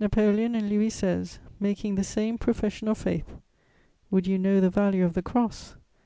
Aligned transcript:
Napoleon 0.00 0.54
and 0.54 0.70
Louis 0.70 0.88
XVI. 0.88 1.36
making 1.60 1.96
the 1.96 2.02
same 2.02 2.38
profession 2.38 2.88
of 2.88 2.96
faith! 2.96 3.30
Would 4.10 4.26
you 4.26 4.38
know 4.38 4.58
the 4.58 4.70
value 4.70 5.04
of 5.04 5.12
the 5.12 5.20
Cross? 5.20 5.76